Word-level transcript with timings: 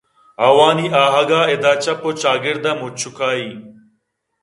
آوانی 0.47 0.87
آہگ 1.03 1.31
ءَ 1.39 1.49
اِد 1.51 1.63
ءِ 1.71 1.81
چپ 1.83 1.99
ءُچاگرد 2.07 2.65
ءَ 2.69 2.79
مچوکائی 2.79 3.49